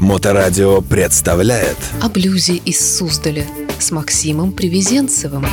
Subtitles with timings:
[0.00, 3.44] Моторадио представляет О блюзе из Суздаля
[3.78, 5.44] с Максимом Привезенцевым.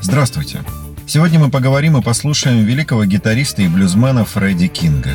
[0.00, 0.64] Здравствуйте!
[1.06, 5.10] Сегодня мы поговорим и послушаем великого гитариста и блюзмена Фредди Кинга.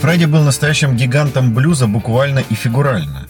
[0.00, 3.26] Фредди был настоящим гигантом блюза буквально и фигурально.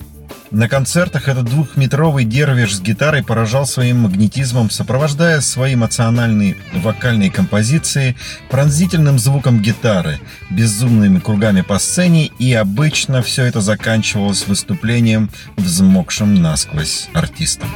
[0.51, 8.17] На концертах этот двухметровый дервиш с гитарой поражал своим магнетизмом, сопровождая свои эмоциональные вокальные композиции
[8.49, 17.11] пронзительным звуком гитары, безумными кругами по сцене, и обычно все это заканчивалось выступлением взмокшим насквозь
[17.13, 17.69] артистом.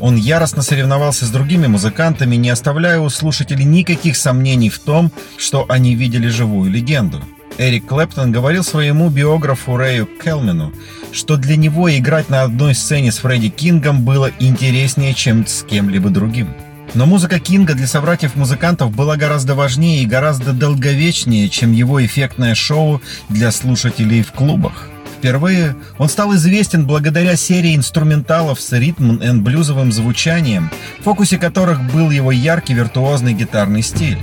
[0.00, 5.66] Он яростно соревновался с другими музыкантами, не оставляя у слушателей никаких сомнений в том, что
[5.68, 7.20] они видели живую легенду.
[7.56, 10.72] Эрик Клэптон говорил своему биографу Рэю Келмену,
[11.12, 16.10] что для него играть на одной сцене с Фредди Кингом было интереснее, чем с кем-либо
[16.10, 16.48] другим.
[16.94, 23.00] Но музыка Кинга для собратьев-музыкантов была гораздо важнее и гораздо долговечнее, чем его эффектное шоу
[23.28, 24.88] для слушателей в клубах.
[25.18, 31.82] Впервые он стал известен благодаря серии инструменталов с ритм и блюзовым звучанием, в фокусе которых
[31.92, 34.18] был его яркий виртуозный гитарный стиль.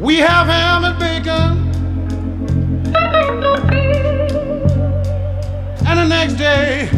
[0.00, 1.58] We have ham and bacon,
[5.86, 6.88] and the next day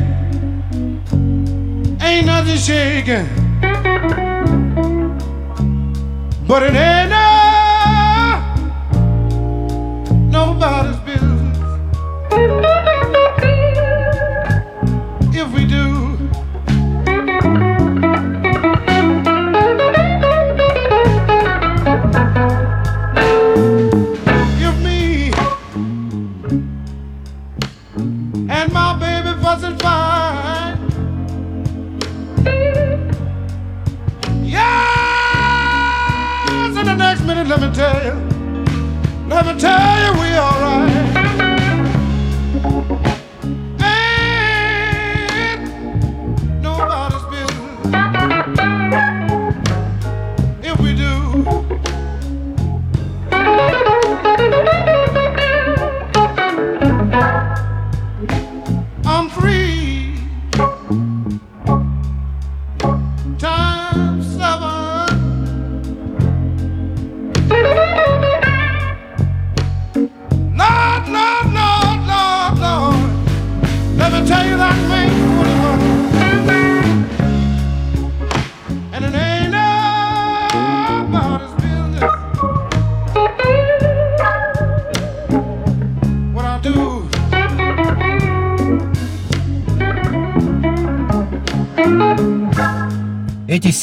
[2.01, 3.29] ain't nothing shaking.
[6.47, 7.25] But it ain't no,
[10.31, 11.04] nobody's
[39.53, 40.64] tell you, we alright.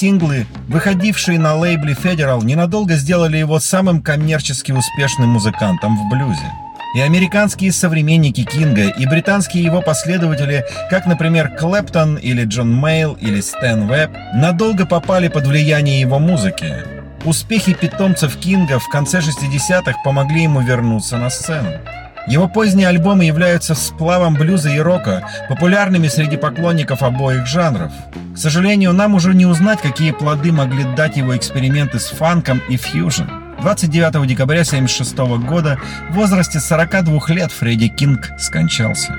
[0.02, 6.52] Синглы, выходившие на лейбле Federal, ненадолго сделали его самым коммерчески успешным музыкантом в блюзе.
[6.96, 13.42] И американские современники Кинга, и британские его последователи, как, например, Клэптон или Джон Мейл или
[13.42, 16.74] Стэн Вебб, надолго попали под влияние его музыки.
[17.24, 21.74] Успехи питомцев Кинга в конце 60-х помогли ему вернуться на сцену.
[22.28, 27.92] Его поздние альбомы являются сплавом блюза и рока, популярными среди поклонников обоих жанров.
[28.34, 32.78] К сожалению, нам уже не узнать, какие плоды могли дать его эксперименты с фанком и
[32.78, 33.24] фьюжн.
[33.62, 35.18] 29 декабря 1976
[35.48, 35.78] года
[36.10, 39.16] в возрасте 42 лет Фредди Кинг скончался.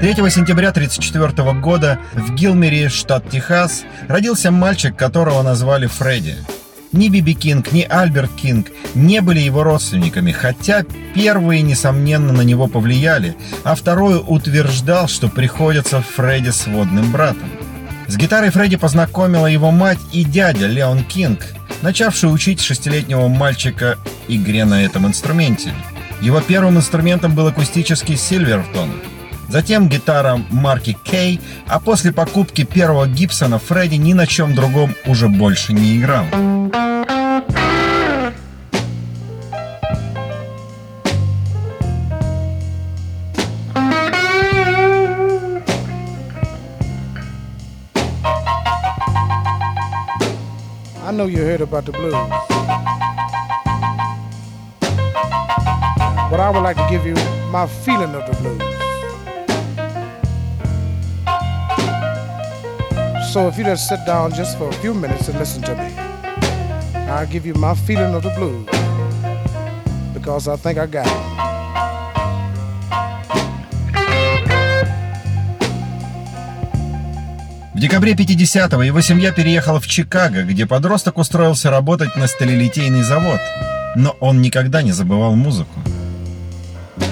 [0.00, 6.36] Третьего сентября 1934 года в Гилмере, штат Техас, родился мальчик, которого назвали Фредди.
[6.92, 12.66] Ни Биби Кинг, ни Альберт Кинг не были его родственниками, хотя первые, несомненно, на него
[12.66, 17.50] повлияли, а второй утверждал, что приходится Фредди сводным братом.
[18.06, 21.44] С гитарой Фредди познакомила его мать и дядя Леон Кинг,
[21.82, 23.98] начавший учить шестилетнего мальчика
[24.28, 25.74] игре на этом инструменте.
[26.22, 28.90] Его первым инструментом был акустический Сильвертон.
[29.50, 35.28] Затем гитара марки K, а после покупки первого Гибсона Фредди ни на чем другом уже
[35.28, 36.24] больше не играл.
[51.04, 52.14] I know you heard about the blues.
[56.30, 57.16] But I would like to give you
[57.50, 58.69] my feeling of the blues.
[63.32, 65.94] So if you just sit down just for a few minutes and listen to me,
[67.08, 68.66] I'll give you my feeling of the blues.
[70.12, 71.30] Because I think I got it.
[77.72, 83.38] В декабре 50-го его семья переехала в Чикаго, где подросток устроился работать на сталелитейный завод.
[83.94, 85.78] Но он никогда не забывал музыку.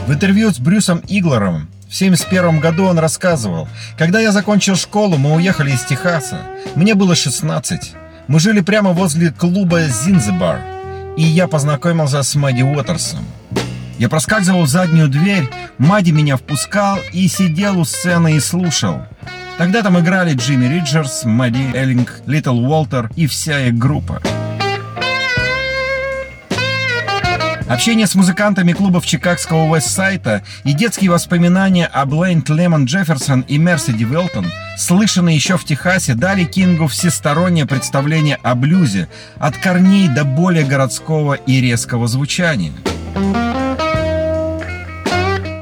[0.08, 5.34] В интервью с Брюсом Иглером в 71 году он рассказывал, «Когда я закончил школу, мы
[5.34, 6.42] уехали из Техаса.
[6.74, 7.92] Мне было 16.
[8.26, 10.60] Мы жили прямо возле клуба «Зинзебар»,
[11.16, 13.24] и я познакомился с Мэдди Уотерсом.
[13.98, 15.48] Я проскальзывал в заднюю дверь,
[15.78, 19.00] Мадди меня впускал и сидел у сцены и слушал.
[19.56, 24.22] Тогда там играли Джимми Риджерс, Мэдди Эллинг, Литл Уолтер и вся их группа.
[27.68, 34.04] Общение с музыкантами клубов чикагского Вестсайта и детские воспоминания о Блейнт Лемон Джефферсон и Мерседи
[34.04, 34.46] Велтон,
[34.78, 41.34] слышанные еще в Техасе, дали Кингу всестороннее представление о блюзе, от корней до более городского
[41.34, 42.72] и резкого звучания.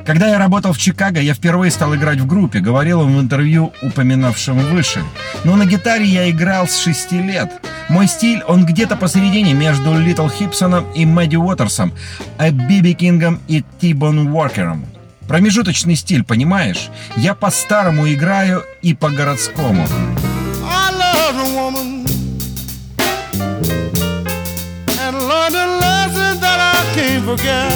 [0.06, 3.72] Когда я работал в Чикаго, я впервые стал играть в группе, говорил он в интервью,
[3.82, 5.02] упоминавшем выше.
[5.42, 7.50] Но на гитаре я играл с 6 лет.
[7.88, 11.92] Мой стиль, он где-то посередине между Литл Хипсоном и Мэдди Уотерсом,
[12.38, 14.86] а Биби Кингом и Тибон Уоркером.
[15.26, 16.88] Промежуточный стиль, понимаешь?
[17.16, 19.88] Я по-старому играю и по-городскому.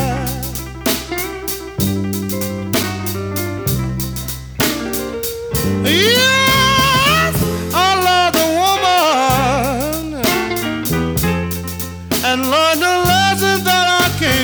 [0.03, 0.30] I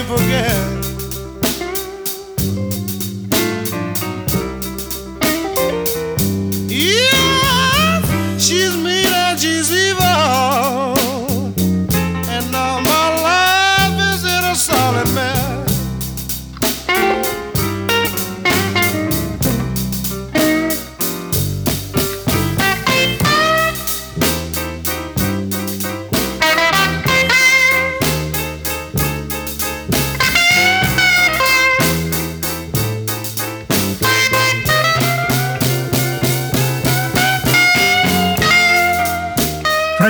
[0.07, 0.76] forget.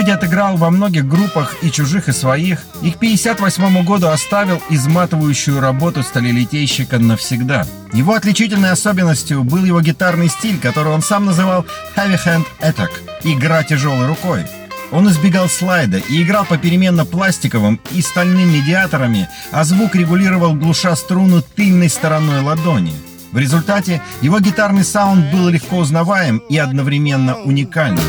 [0.06, 5.58] Фредди отыграл во многих группах и чужих, и своих, и к 58 году оставил изматывающую
[5.58, 7.66] работу сталелитейщика навсегда.
[7.92, 11.66] Его отличительной особенностью был его гитарный стиль, который он сам называл
[11.96, 12.90] «heavy hand attack»—
[13.24, 14.44] «игра тяжелой рукой».
[14.92, 21.42] Он избегал слайда и играл попеременно пластиковым и стальным медиаторами, а звук регулировал глуша струну
[21.42, 22.94] тыльной стороной ладони.
[23.32, 28.04] В результате его гитарный саунд был легко узнаваем и одновременно уникальным.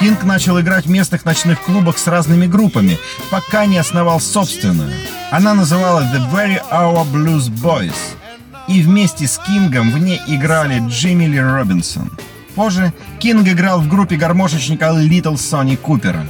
[0.00, 2.98] Кинг начал играть в местных ночных клубах с разными группами,
[3.30, 4.92] пока не основал собственную.
[5.30, 7.94] Она называлась Every Hour Blues Boys.
[8.66, 12.10] И вместе с Кингом в ней играли Джимми Ли Робинсон.
[12.60, 16.26] Позже Кинг играл в группе гармошечника Литл Сони Купера.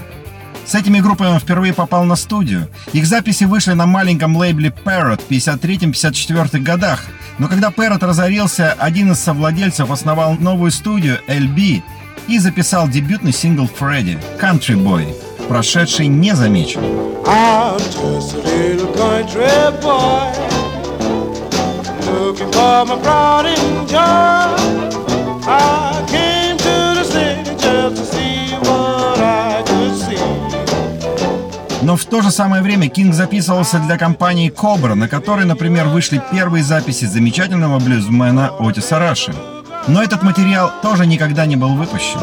[0.65, 2.69] С этими группами он впервые попал на студию.
[2.93, 7.03] Их записи вышли на маленьком лейбле Parrot в 53-54 годах.
[7.41, 11.83] Но когда Parrot разорился, один из совладельцев основал новую студию El-Bee
[12.29, 15.13] и записал дебютный сингл Фредди «Country Boy»,
[15.49, 16.07] прошедший
[19.35, 20.31] little boy
[22.07, 25.10] looking for my pride and joy.
[31.83, 36.23] Но в то же самое время Кинг записывался для компании Cobra, на которой, например, вышли
[36.31, 39.35] первые записи замечательного блюзмена Отиса Раши.
[39.89, 42.21] Но этот материал тоже никогда не был выпущен.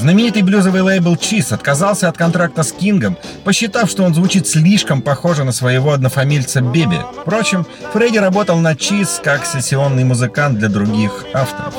[0.00, 5.44] Знаменитый блюзовый лейбл Чиз отказался от контракта с Кингом, посчитав, что он звучит слишком похоже
[5.44, 6.96] на своего однофамильца Биби.
[7.20, 11.74] Впрочем, Фредди работал на Чиз как сессионный музыкант для других авторов.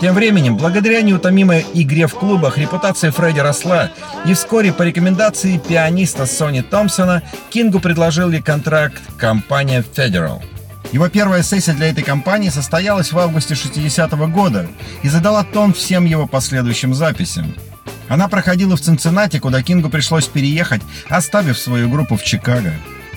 [0.00, 3.90] Тем временем, благодаря неутомимой игре в клубах, репутация Фредди росла,
[4.24, 10.40] и вскоре по рекомендации пианиста Сони Томпсона Кингу предложили контракт компания Federal.
[10.92, 14.68] Его первая сессия для этой компании состоялась в августе 60-го года
[15.02, 17.54] и задала тон всем его последующим записям.
[18.08, 20.80] Она проходила в Цинциннати, куда Кингу пришлось переехать,
[21.10, 22.72] оставив свою группу в Чикаго.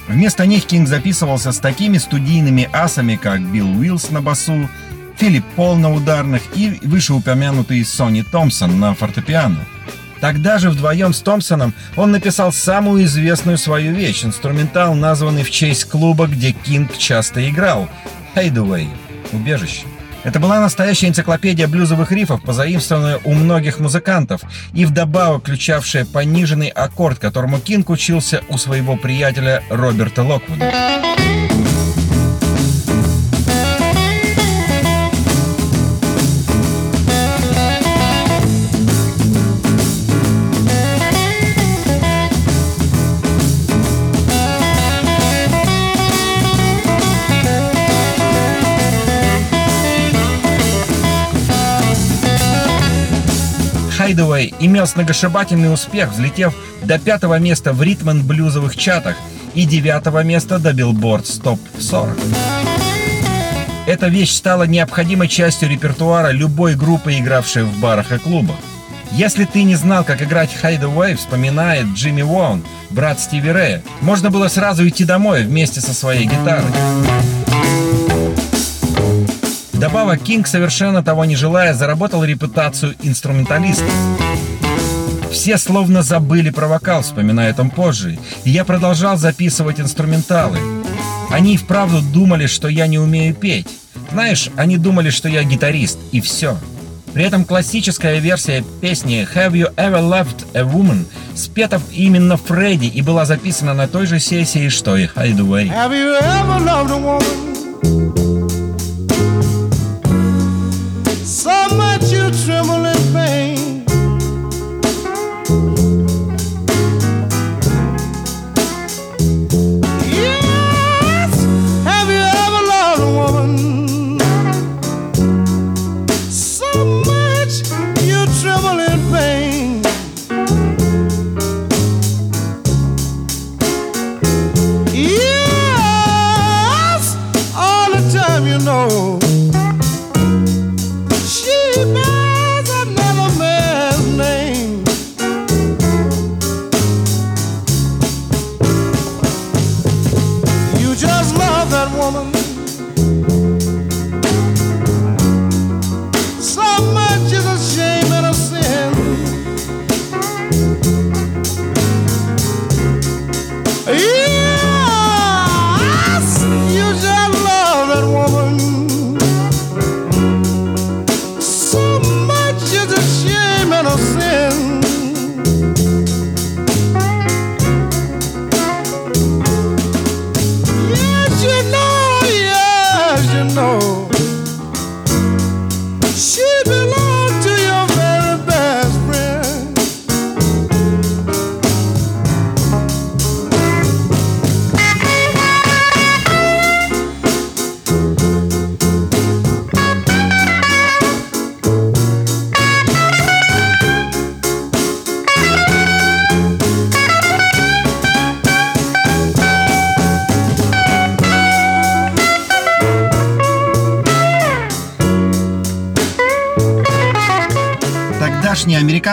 [0.10, 4.70] Вместо них Кинг записывался с такими студийными асами, как Билл Уиллс на басу,
[5.18, 9.66] Филипп Пол на ударных и вышеупомянутый Сони Томпсон на фортепиано.
[10.22, 15.86] Тогда же вдвоем с Томпсоном он написал самую известную свою вещь, инструментал, названный в честь
[15.86, 17.90] клуба, где Кинг часто играл–
[18.36, 18.88] «Hideaway»–
[19.34, 19.86] «Убежище».
[20.24, 24.42] Это была настоящая энциклопедия блюзовых рифов, позаимствованная у многих музыкантов,
[24.74, 30.72] и вдобавок включавшая пониженный аккорд, которому Кинг учился у своего приятеля Роберта Локвуда.
[54.12, 56.54] Hideaway имел сногсшибательный успех, взлетев
[56.84, 59.16] до пятого места в ритм-блюзовых чатах
[59.54, 62.18] и девятого места до Billboard Top 40.
[63.88, 68.58] Эта вещь стала необходимой частью репертуара любой группы, игравшей в барах и клубах.
[69.14, 74.48] Если ты не знал, как играть Hideaway, вспоминает Джимми Уон, брат Стиви Рэя, можно было
[74.48, 76.72] сразу идти домой вместе со своей гитарой.
[79.82, 83.84] Вдобавок, Кинг, совершенно того не желая, заработал репутацию инструменталиста.
[85.32, 90.60] Все словно забыли про вокал, вспоминает он позже, и я продолжал записывать инструменталы.
[91.32, 93.66] Они вправду думали, что я не умею петь.
[94.12, 96.60] Знаешь, они думали, что я гитарист, и все.
[97.16, 103.02] При этом классическая версия песни «Have You Ever Loved a Woman» спета именно Фредди и
[103.02, 105.70] была записана на той же сессии, что и Hideaway.
[105.70, 107.51] Have you ever loved a woman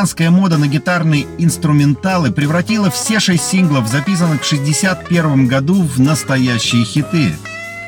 [0.08, 6.82] американская мода на гитарные инструменталы превратила все шесть синглов, записанных в 61 году, в настоящие
[6.84, 7.34] хиты.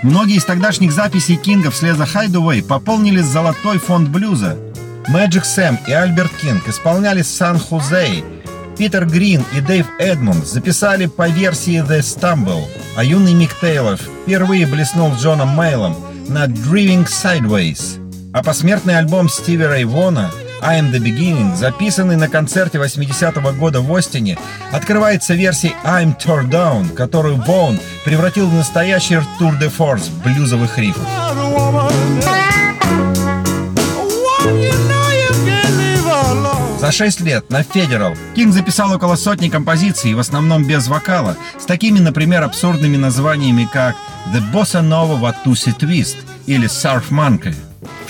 [0.02, 4.58] Многие из тогдашних записей Кинга вслед за Hideaway пополнили золотой фонд блюза.
[5.08, 8.22] Magic Sam и Альберт Кинг исполняли «San-Ho-Zay»,
[8.76, 12.64] Питер Грин и Дэйв Эдмундс записали по версии The Stumble,
[12.96, 15.96] а юный Мик Тейлор впервые блеснул с Джоном Мейоллом
[16.28, 17.98] на Driving Sideways.
[18.34, 19.84] А посмертный альбом Стиви Рэй
[20.60, 24.38] Вона I Am The Beginning, записанный на концерте 80-го года в Остине,
[24.72, 31.02] открывается версией I'm Tore Down, которую Боун превратил в настоящий тур де форс блюзовых рифов.
[36.80, 41.64] За 6 лет на Federal Кинг записал около сотни композиций, в основном без вокала, с
[41.66, 43.94] такими, например, абсурдными названиями, как
[44.34, 47.54] «The Bossa Nova Watusi Twist» или «Surf Monkey».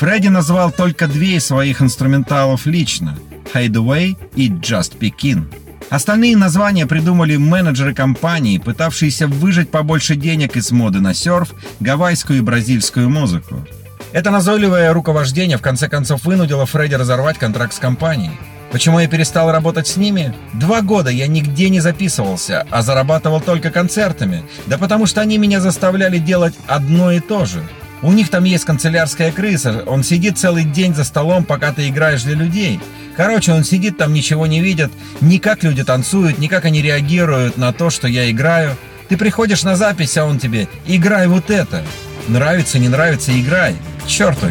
[0.01, 3.19] Фредди назвал только две из своих инструменталов лично–
[3.53, 5.45] «Hideaway» и «Just Pekin».
[5.91, 12.41] Остальные названия придумали менеджеры компании, пытавшиеся выжать побольше денег из моды на серф, гавайскую и
[12.41, 13.67] бразильскую музыку.
[14.15, 18.33] Это назойливое руковождение в конце концов вынудило Фредди разорвать контракт с компанией.
[18.73, 20.33] Почему я перестал работать с ними?
[20.55, 24.45] Два года я нигде не записывался, а зарабатывал только концертами.
[24.65, 27.63] Да потому что они меня заставляли делать одно и то же.
[28.03, 32.23] У них там есть канцелярская крыса, он сидит целый день за столом, пока ты играешь
[32.23, 32.81] для людей.
[33.17, 34.91] Короче, он сидит там, ничего не видит,
[35.21, 38.77] ни как люди танцуют, ни как они реагируют на то, что я играю.
[39.09, 41.83] Ты приходишь на запись, а он тебе «играй вот это».
[42.29, 43.75] Нравится, не нравится, играй.
[44.05, 44.47] К черту.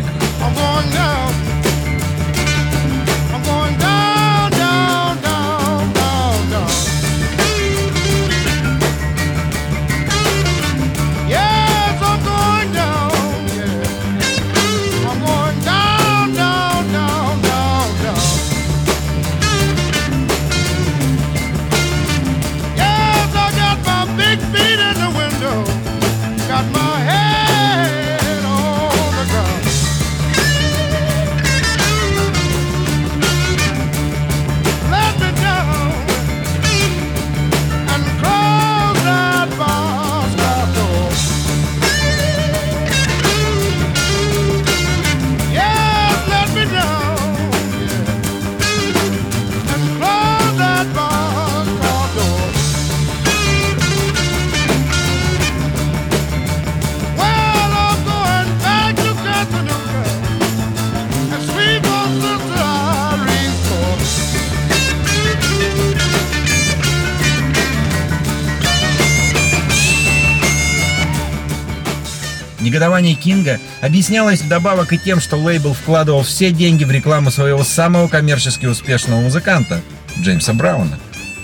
[72.69, 78.07] Негодование Кинга объяснялось вдобавок и тем, что лейбл вкладывал все деньги в рекламу своего самого
[78.07, 79.81] коммерчески успешного музыканта,
[80.19, 80.99] Джеймса Брауна,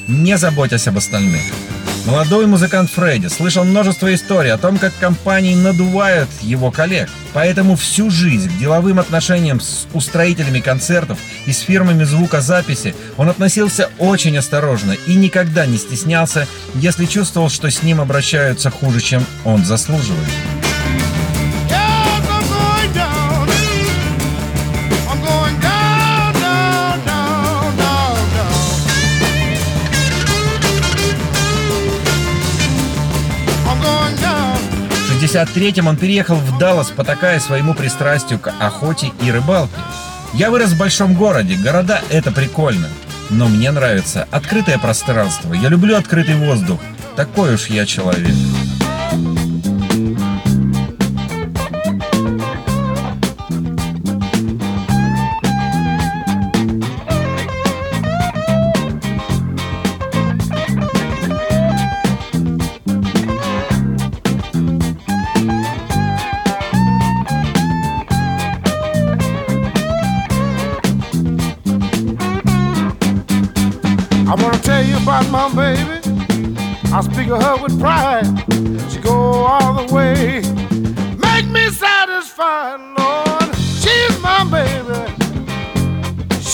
[0.07, 1.41] не заботясь об остальных.
[2.05, 7.09] Молодой музыкант Фредди слышал множество историй о том, как компании надувают его коллег.
[7.33, 13.89] Поэтому всю жизнь к деловым отношениям с устроителями концертов и с фирмами звукозаписи он относился
[13.97, 19.65] очень осторожно и никогда не стеснялся, если чувствовал, что с ним обращаются хуже, чем он
[19.65, 20.29] заслуживает.
[35.25, 39.73] 1953-м он переехал в Даллас, потакая своему пристрастию к охоте и рыбалке.
[40.33, 42.89] «Я вырос в большом городе, города— это прикольно.
[43.29, 46.79] Но мне нравится открытое пространство, я люблю открытый воздух.
[47.15, 48.35] Такой уж я человек».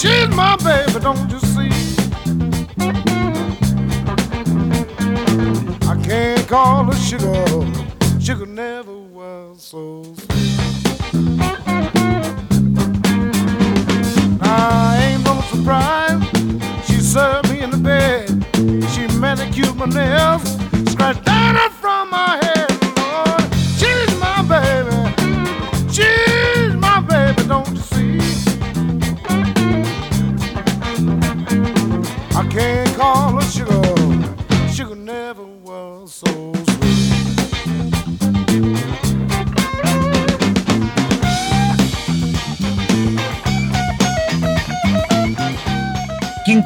[0.01, 1.69] She's my baby, don't you see?
[5.87, 7.45] I can't call her sugar.
[8.19, 10.59] Sugar never was so sweet.
[14.41, 16.19] I ain't no surprise.
[16.87, 18.27] She served me in the bed.
[18.93, 20.41] She manicured my nails,
[20.91, 21.70] scratched dirt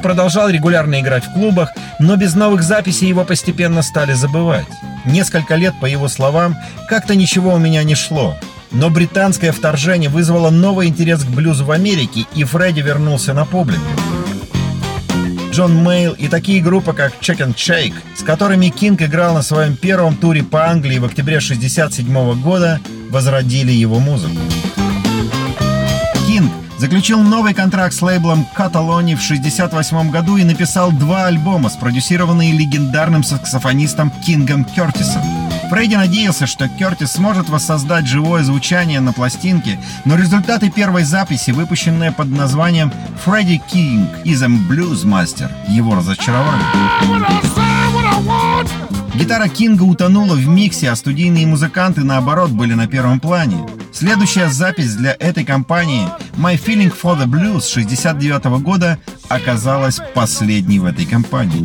[0.05, 4.67] продолжал регулярно играть в клубах, но без новых записей его постепенно стали забывать.
[5.03, 6.55] Несколько лет, по его словам,
[6.87, 8.37] как-то ничего у меня не шло.
[8.69, 13.81] Но британское вторжение вызвало новый интерес к блюзу в Америке, и Фредди вернулся на публику.
[15.49, 19.75] Джон Мейл и такие группы, как Check and Shake, с которыми Кинг играл на своем
[19.75, 24.37] первом туре по Англии в октябре 1967 года, возродили его музыку.
[26.77, 33.23] Заключил новый контракт с лейблом Cataloni в 1968 году и написал два альбома, спродюсированные легендарным
[33.23, 35.21] саксофонистом Кингом Кертисом.
[35.69, 42.11] Фредди надеялся, что Кертис сможет воссоздать живое звучание на пластинке, но результаты первой записи, выпущенные
[42.11, 42.91] под названием
[43.23, 46.61] «Фредди Кинг a Blues Master», его разочаровали.
[49.15, 53.65] Гитара Кинга утонула в миксе, а студийные музыканты, наоборот, были на первом плане.
[53.95, 60.85] Следующая запись для этой компании «My Feeling for the Blues» 69 года оказалась последней в
[60.85, 61.61] этой компании.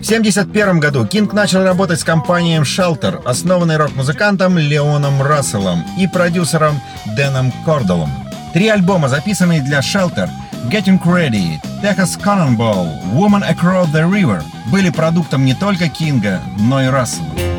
[0.00, 6.80] В 1971 году Кинг начал работать с компанией Shelter, основанной рок-музыкантом Леоном Расселом и продюсером
[7.14, 8.08] Дэном Кордалом.
[8.54, 10.30] Три альбома, записанные для Shelter
[10.70, 16.86] Getting Ready, Texas Cannonball, Woman Across the River были продуктом не только Кинга, но и
[16.86, 17.53] Рассела.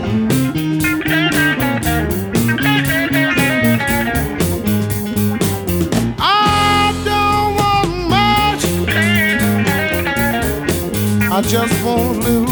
[11.35, 12.44] I just won't live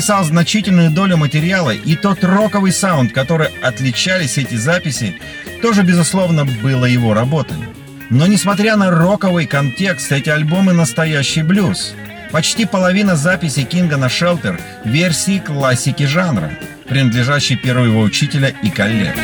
[0.00, 5.20] Написал значительную долю материала, и тот роковый саунд, который отличались эти записи,
[5.60, 7.58] тоже, безусловно, было его работой.
[8.08, 11.92] Но несмотря на роковый контекст, эти альбомы настоящий блюз.
[12.32, 16.50] Почти половина записей Кинга на Шелтер– версии классики жанра,
[16.88, 19.14] принадлежащей первого учителя и коллег.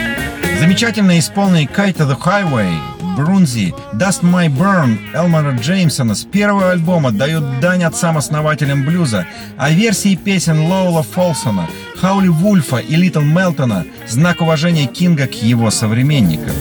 [0.60, 2.78] Замечательно исполненный «Kite to the Highway»,
[3.16, 9.26] Брунзи, «Dust My Burn» Элмора Джеймсона с первого альбома дают дань отцам-основателям блюза,
[9.56, 11.66] а версии песен Лоула Фолсона,
[11.98, 16.52] Хаули Вульфа и Литл Мелтона– знак уважения Кинга к его современникам.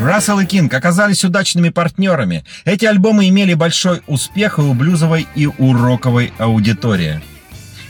[0.00, 2.44] Рассел и Кинг оказались удачными партнерами.
[2.64, 7.20] Эти альбомы имели большой успех и у блюзовой, и у роковой аудитории.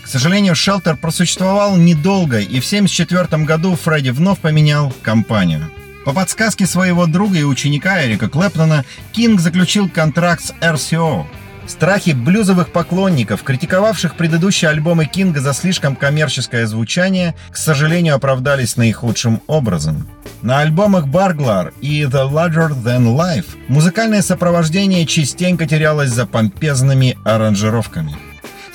[0.03, 5.71] К сожалению, Шелтер просуществовал недолго, и в 1974 году Фредди вновь поменял компанию.
[6.09, 11.27] По подсказке своего друга и ученика Эрика Клэптона, Кинг заключил контракт с RCO.
[11.67, 19.43] Страхи блюзовых поклонников, критиковавших предыдущие альбомы Кинга за слишком коммерческое звучание, к сожалению, оправдались наихудшим
[19.49, 20.09] образом.
[20.41, 28.17] На альбомах Burglar и The Larger Than Life музыкальное сопровождение частенько терялось за помпезными аранжировками.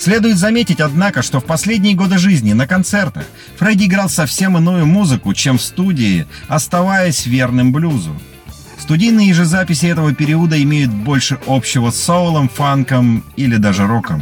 [0.03, 3.23] Следует заметить, однако, что в последние годы жизни на концертах
[3.57, 8.13] Фредди играл совсем иную музыку, чем в студии, оставаясь верным блюзу.
[8.77, 14.21] Студийные же записи этого периода имеют больше общего с соулом, фанком или даже роком.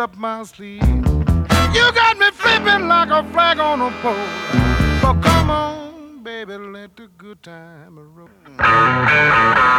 [0.00, 0.82] Up my sleeve.
[1.76, 4.14] You got me flipping like a flag on a pole.
[5.02, 8.30] But come on, baby, let the good time roll.
[8.58, 9.70] Oh, baby.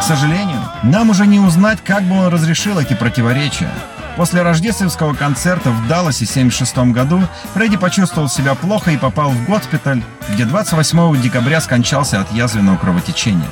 [0.00, 3.70] К сожалению, нам уже не узнать, как бы он разрешил эти противоречия.
[4.18, 7.22] После рождественского концерта в Далласе в 1976 году
[7.54, 10.02] Фредди почувствовал себя плохо и попал в госпиталь,
[10.34, 13.46] где 28 декабря скончался от язвенного кровотечения.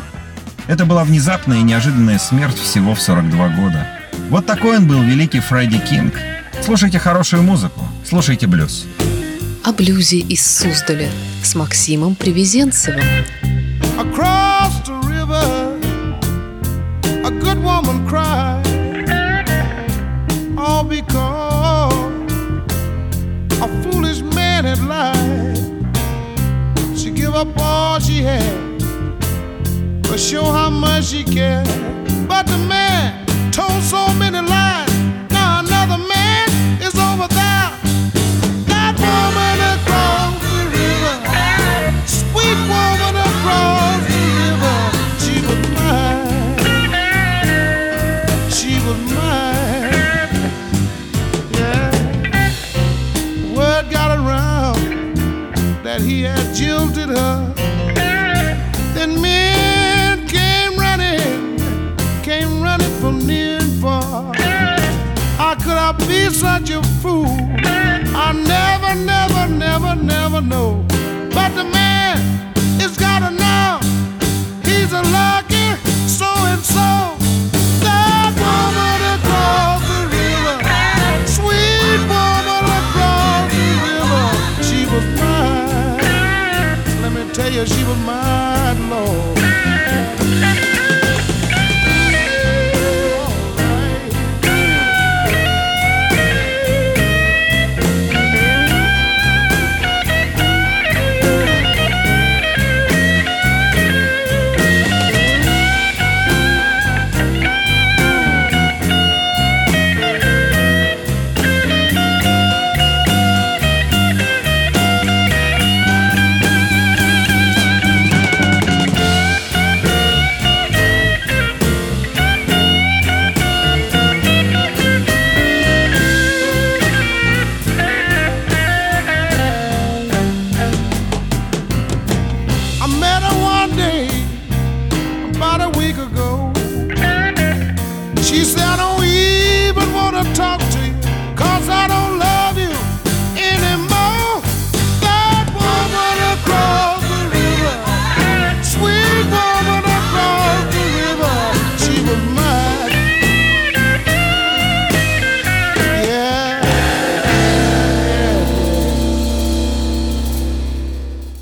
[0.67, 3.87] Это была внезапная и неожиданная смерть всего в 42 года.
[4.29, 6.15] Вот такой он был великий Фредди Кинг.
[6.61, 8.87] Слушайте хорошую музыку, слушайте блюз.
[9.63, 11.11] О блюзе из Суздаля
[11.45, 13.05] с Максимом Привезенцевым.
[14.01, 14.86] Across
[27.37, 28.79] up all she had,
[30.05, 31.67] but show how much she cared.
[32.27, 34.41] But the man told so many
[55.99, 57.55] that he had jilted her.
[58.95, 61.57] Then men came running,
[62.23, 64.35] came running from near and far.
[65.39, 67.27] How could I be such a fool?
[68.27, 70.85] I never, never, never, never know.
[71.33, 72.19] But the man
[72.81, 73.83] is got enough.
[74.65, 75.69] he's a lucky
[76.09, 77.16] so and so.
[87.57, 88.66] reagir mais.